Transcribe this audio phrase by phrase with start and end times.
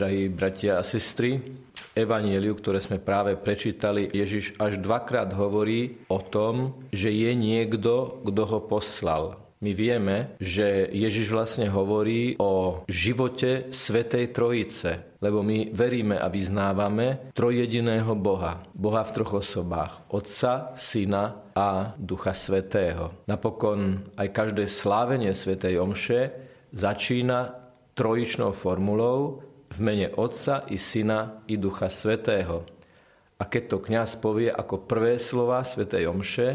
[0.00, 1.44] Drahí bratia a sestry,
[1.92, 8.42] Evanieliu, ktoré sme práve prečítali, Ježiš až dvakrát hovorí o tom, že je niekto, kto
[8.48, 9.36] ho poslal.
[9.60, 17.36] My vieme, že Ježiš vlastne hovorí o živote Svetej Trojice, lebo my veríme a vyznávame
[17.36, 18.64] trojjediného Boha.
[18.72, 20.08] Boha v troch osobách.
[20.16, 23.28] Otca, Syna a Ducha Svetého.
[23.28, 26.20] Napokon aj každé slávenie Svetej Omše
[26.72, 27.60] začína
[27.92, 32.66] trojičnou formulou v mene Otca i Syna i Ducha Svetého.
[33.40, 36.48] A keď to kňaz povie ako prvé slova Svetej Omše,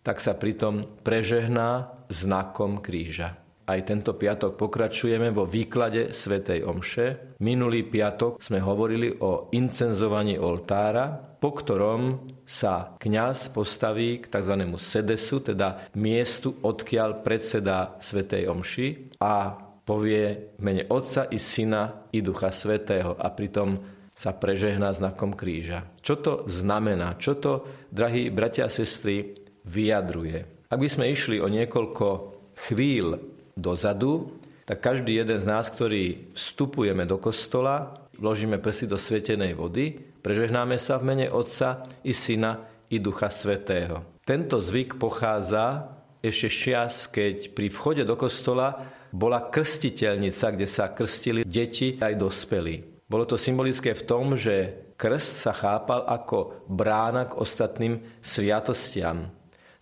[0.00, 3.40] tak sa pritom prežehná znakom kríža.
[3.64, 7.40] Aj tento piatok pokračujeme vo výklade svätej Omše.
[7.40, 14.68] Minulý piatok sme hovorili o incenzovaní oltára, po ktorom sa kňaz postaví k tzv.
[14.76, 22.48] sedesu, teda miestu, odkiaľ predseda svätej Omši a povie mene Otca i Syna i Ducha
[22.48, 23.80] Svetého a pritom
[24.16, 25.84] sa prežehná znakom kríža.
[26.00, 27.20] Čo to znamená?
[27.20, 27.52] Čo to,
[27.92, 30.68] drahí bratia a sestry, vyjadruje.
[30.70, 32.06] Ak by sme išli o niekoľko
[32.54, 33.18] chvíľ
[33.58, 39.92] dozadu, tak každý jeden z nás, ktorý vstupujeme do kostola, vložíme prsty do svetenej vody,
[40.24, 44.22] prežehnáme sa v mene Otca i Syna i Ducha Svetého.
[44.24, 45.90] Tento zvyk pochádza
[46.24, 48.80] ešte z čias, keď pri vchode do kostola
[49.14, 53.06] bola krstiteľnica, kde sa krstili deti aj dospelí.
[53.06, 59.30] Bolo to symbolické v tom, že krst sa chápal ako brána k ostatným sviatostiam.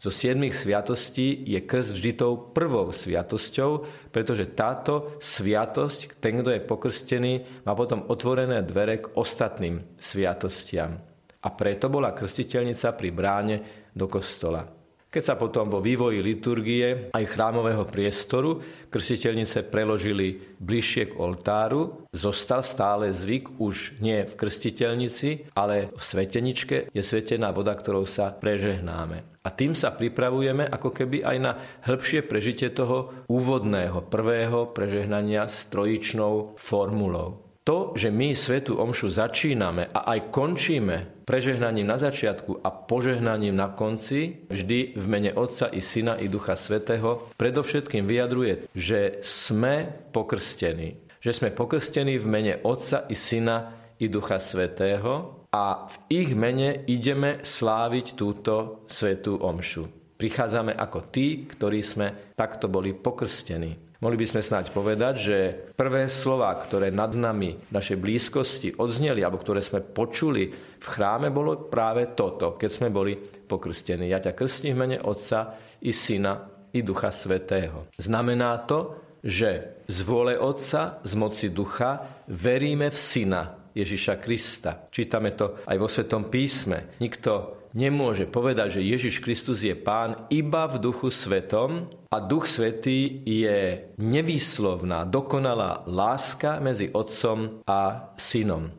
[0.02, 3.70] Zo siedmých sviatostí je krst vždy tou prvou sviatosťou,
[4.10, 10.98] pretože táto sviatosť, ten, kto je pokrstený, má potom otvorené dvere k ostatným sviatostiam.
[11.40, 13.56] A preto bola krstiteľnica pri bráne
[13.94, 14.81] do kostola.
[15.12, 22.64] Keď sa potom vo vývoji liturgie aj chrámového priestoru krstiteľnice preložili bližšie k oltáru, zostal
[22.64, 29.44] stále zvyk už nie v krstiteľnici, ale v sveteničke je svetená voda, ktorou sa prežehnáme.
[29.44, 35.68] A tým sa pripravujeme ako keby aj na hĺbšie prežitie toho úvodného, prvého prežehnania s
[35.68, 37.51] trojičnou formulou.
[37.62, 43.70] To, že my Svetu Omšu začíname a aj končíme prežehnaním na začiatku a požehnaním na
[43.70, 50.98] konci, vždy v mene Otca i Syna i Ducha Svetého, predovšetkým vyjadruje, že sme pokrstení.
[51.22, 56.82] Že sme pokrstení v mene Otca i Syna i Ducha Svetého a v ich mene
[56.90, 60.18] ideme sláviť túto Svetú Omšu.
[60.18, 63.91] Prichádzame ako tí, ktorí sme takto boli pokrstení.
[64.02, 65.36] Mohli by sme snáď povedať, že
[65.78, 71.30] prvé slova, ktoré nad nami v našej blízkosti odzneli, alebo ktoré sme počuli v chráme,
[71.30, 74.10] bolo práve toto, keď sme boli pokrstení.
[74.10, 75.54] Ja ťa krstím v mene Otca
[75.86, 77.94] i Syna i Ducha Svetého.
[77.94, 84.90] Znamená to, že z vôle Otca, z moci Ducha veríme v Syna Ježiša Krista.
[84.90, 86.98] Čítame to aj vo Svetom písme.
[86.98, 93.24] Nikto nemôže povedať, že Ježiš Kristus je pán iba v duchu svetom a duch svetý
[93.24, 98.72] je nevýslovná, dokonalá láska medzi otcom a synom.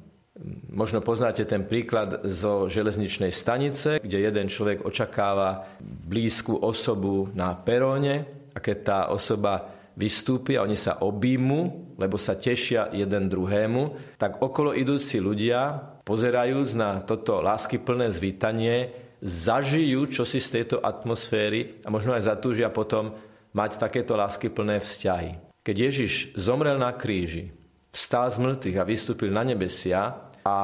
[0.74, 8.26] Možno poznáte ten príklad zo železničnej stanice, kde jeden človek očakáva blízku osobu na peróne
[8.54, 14.42] a keď tá osoba vystúpi a oni sa objímu, lebo sa tešia jeden druhému, tak
[14.42, 18.92] okolo idúci ľudia pozerajúc na toto láskyplné zvítanie,
[19.24, 23.16] zažijú čosi z tejto atmosféry a možno aj zatúžia potom
[23.56, 25.56] mať takéto láskyplné vzťahy.
[25.64, 27.56] Keď Ježiš zomrel na kríži,
[27.96, 30.58] vstal z mŕtvych a vystúpil na nebesia a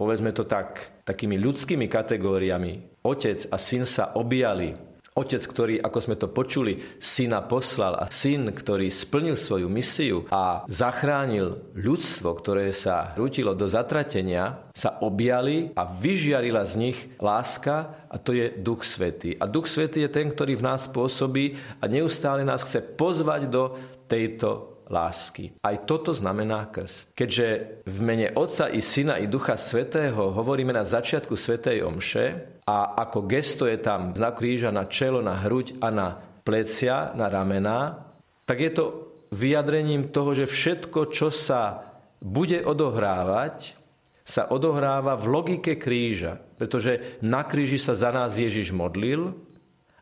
[0.00, 4.72] povedzme to tak, takými ľudskými kategóriami, otec a syn sa objali
[5.16, 10.68] Otec, ktorý, ako sme to počuli, syna poslal a syn, ktorý splnil svoju misiu a
[10.68, 18.20] zachránil ľudstvo, ktoré sa rútilo do zatratenia, sa objali a vyžiarila z nich láska a
[18.20, 19.32] to je Duch Svetý.
[19.40, 23.72] A Duch Svetý je ten, ktorý v nás pôsobí a neustále nás chce pozvať do
[24.04, 25.58] tejto lásky.
[25.64, 27.10] Aj toto znamená krst.
[27.16, 27.46] Keďže
[27.88, 33.30] v mene Otca i Syna i Ducha Svetého hovoríme na začiatku Svetej Omše, a ako
[33.30, 38.10] gesto je tam znak kríža na čelo, na hruď a na plecia, na ramená,
[38.42, 38.84] tak je to
[39.30, 41.86] vyjadrením toho, že všetko, čo sa
[42.18, 43.78] bude odohrávať,
[44.26, 46.34] sa odohráva v logike kríža.
[46.58, 49.30] Pretože na kríži sa za nás Ježiš modlil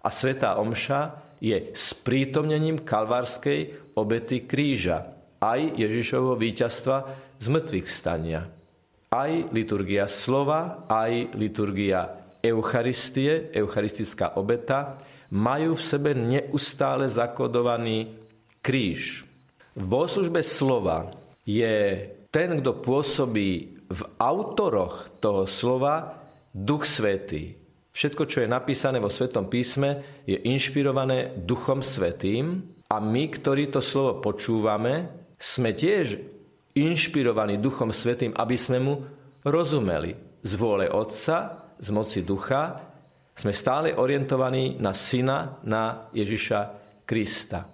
[0.00, 5.12] a Svetá Omša je sprítomnením kalvárskej obety kríža.
[5.44, 6.96] Aj Ježišovho víťazstva
[7.36, 8.48] z mŕtvych vstania.
[9.12, 15.00] Aj liturgia slova, aj liturgia Eucharistie, eucharistická obeta,
[15.32, 18.12] majú v sebe neustále zakodovaný
[18.60, 19.24] kríž.
[19.74, 21.10] V bohoslužbe slova
[21.48, 23.50] je ten, kto pôsobí
[23.88, 26.20] v autoroch toho slova,
[26.54, 27.58] Duch Svetý.
[27.90, 33.82] Všetko, čo je napísané vo Svetom písme, je inšpirované Duchom Svetým a my, ktorí to
[33.82, 36.18] slovo počúvame, sme tiež
[36.74, 38.94] inšpirovaní Duchom Svetým, aby sme mu
[39.46, 40.14] rozumeli.
[40.42, 42.80] Z vôle Otca, z moci Ducha,
[43.34, 46.60] sme stále orientovaní na Syna, na Ježiša
[47.02, 47.66] Krista.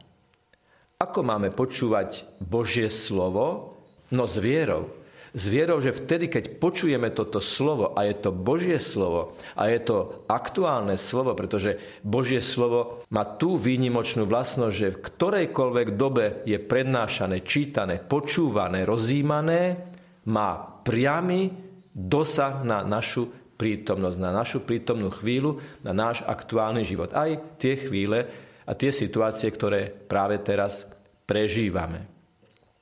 [1.00, 3.76] Ako máme počúvať Božie slovo?
[4.12, 5.00] No s vierou.
[5.30, 9.78] S vierou, že vtedy, keď počujeme toto slovo, a je to Božie slovo, a je
[9.78, 16.58] to aktuálne slovo, pretože Božie slovo má tú výnimočnú vlastnosť, že v ktorejkoľvek dobe je
[16.58, 19.86] prednášané, čítané, počúvané, rozímané,
[20.26, 21.54] má priamy
[21.94, 23.30] dosah na našu
[23.60, 27.12] prítomnosť, na našu prítomnú chvíľu, na náš aktuálny život.
[27.12, 27.28] Aj
[27.60, 28.24] tie chvíle
[28.64, 30.88] a tie situácie, ktoré práve teraz
[31.28, 32.08] prežívame.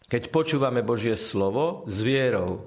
[0.06, 2.64] Keď počúvame Božie slovo s vierou,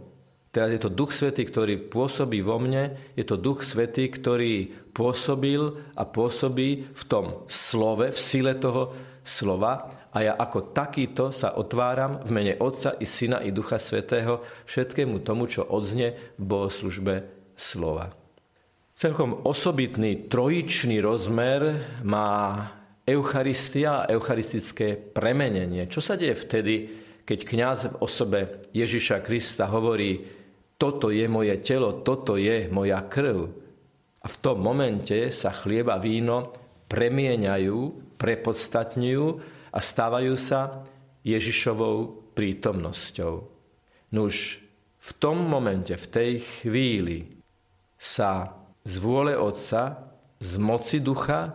[0.51, 5.79] teraz je to Duch Svetý, ktorý pôsobí vo mne, je to Duch Svetý, ktorý pôsobil
[5.95, 8.93] a pôsobí v tom slove, v sile toho
[9.23, 14.43] slova a ja ako takýto sa otváram v mene Otca i Syna i Ducha Svetého
[14.67, 18.09] všetkému tomu, čo odzne v bohoslužbe slova.
[18.97, 21.61] Celkom osobitný trojičný rozmer
[22.01, 22.65] má
[23.05, 25.89] Eucharistia a eucharistické premenenie.
[25.89, 26.73] Čo sa deje vtedy,
[27.25, 28.39] keď kňaz v osobe
[28.73, 30.21] Ježiša Krista hovorí,
[30.77, 33.37] toto je moje telo, toto je moja krv.
[34.21, 36.53] A v tom momente sa chlieba víno
[36.89, 37.77] premieňajú,
[38.21, 39.25] prepodstatňujú
[39.73, 40.85] a stávajú sa
[41.25, 43.33] Ježišovou prítomnosťou.
[44.13, 44.61] Nuž,
[45.01, 46.31] v tom momente, v tej
[46.61, 47.40] chvíli
[48.01, 50.09] sa z vôle Otca,
[50.41, 51.53] z moci ducha,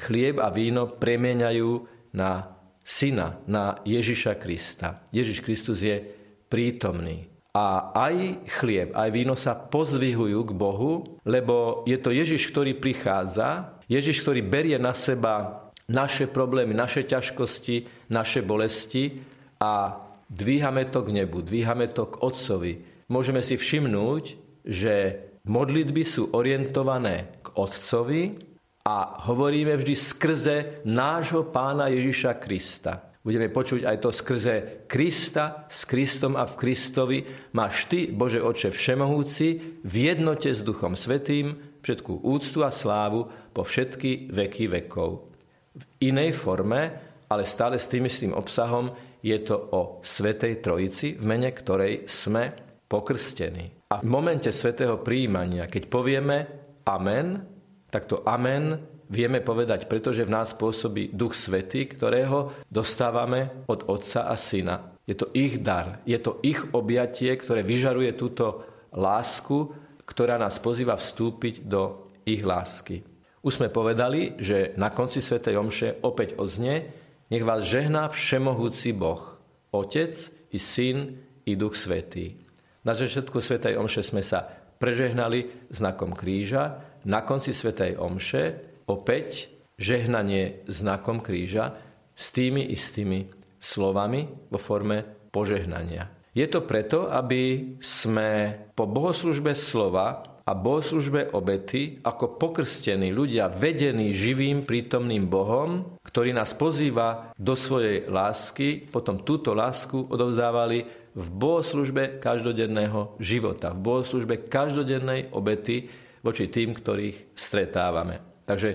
[0.00, 1.72] chlieb a víno premieňajú
[2.16, 5.04] na syna, na Ježiša Krista.
[5.12, 6.00] Ježiš Kristus je
[6.48, 7.28] prítomný.
[7.52, 13.76] A aj chlieb, aj víno sa pozvihujú k Bohu, lebo je to Ježiš, ktorý prichádza,
[13.92, 19.20] Ježiš, ktorý berie na seba naše problémy, naše ťažkosti, naše bolesti
[19.60, 22.72] a dvíhame to k nebu, dvíhame to k Otcovi.
[23.08, 24.24] Môžeme si všimnúť,
[24.68, 28.36] že modlitby sú orientované k Otcovi
[28.84, 33.08] a hovoríme vždy skrze nášho pána Ježiša Krista.
[33.18, 34.54] Budeme počuť aj to skrze
[34.88, 37.18] Krista, s Kristom a v Kristovi.
[37.52, 43.68] Máš ty, Bože Oče Všemohúci, v jednote s Duchom Svetým, všetkú úctu a slávu po
[43.68, 45.28] všetky veky vekov.
[45.76, 46.80] V inej forme,
[47.28, 52.54] ale stále s tým istým obsahom, je to o Svetej Trojici, v mene ktorej sme
[52.88, 53.77] pokrstení.
[53.88, 56.36] A v momente svetého príjmania, keď povieme
[56.84, 57.40] Amen,
[57.88, 64.28] tak to amen vieme povedať, pretože v nás pôsobí Duch Svetý, ktorého dostávame od Otca
[64.28, 64.92] a Syna.
[65.08, 68.60] Je to ich dar, je to ich objatie, ktoré vyžaruje túto
[68.92, 69.72] lásku,
[70.04, 73.00] ktorá nás pozýva vstúpiť do ich lásky.
[73.40, 76.92] Už sme povedali, že na konci Svetej Omše opäť oznie,
[77.32, 79.40] nech vás žehná všemohúci Boh,
[79.72, 80.12] Otec
[80.52, 81.16] i Syn
[81.48, 82.47] i Duch Svetý.
[82.88, 84.48] Na všetku Svetej Omše sme sa
[84.80, 88.44] prežehnali znakom kríža, na konci Svetej Omše
[88.88, 91.76] opäť žehnanie znakom kríža
[92.16, 93.28] s tými istými
[93.60, 96.08] slovami vo forme požehnania.
[96.32, 104.16] Je to preto, aby sme po bohoslužbe slova a bohoslužbe obety ako pokrstení ľudia vedení
[104.16, 112.20] živým prítomným Bohom, ktorý nás pozýva do svojej lásky, potom túto lásku odovzdávali v bohoslužbe
[112.20, 115.88] každodenného života, v bohoslužbe každodennej obety,
[116.22, 118.44] voči tým, ktorých stretávame.
[118.44, 118.70] Takže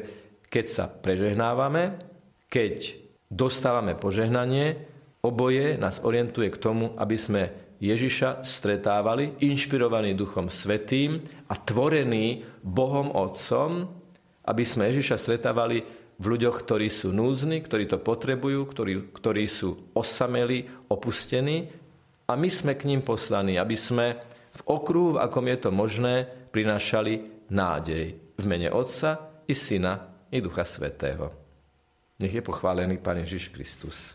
[0.47, 1.99] keď sa prežehnávame,
[2.47, 2.95] keď
[3.27, 4.85] dostávame požehnanie,
[5.25, 7.41] oboje nás orientuje k tomu, aby sme
[7.83, 11.19] Ježiša stretávali, inšpirovaní Duchom Svetým
[11.51, 13.91] a tvorení Bohom Otcom,
[14.47, 15.83] aby sme Ježiša stretávali
[16.15, 21.82] v ľuďoch, ktorí sú núdzni, ktorí to potrebujú, ktorí, ktorí sú osameli, opustení
[22.27, 24.20] a my sme k ním poslaní, aby sme
[24.53, 30.44] v okruhu, v akom je to možné, prinášali nádej v mene Otca i Syna i
[30.44, 31.32] Ducha Svetého.
[32.20, 34.12] Nech je pochválený Pán Ježiš Kristus.